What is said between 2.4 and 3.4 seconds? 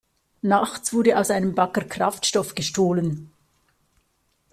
gestohlen.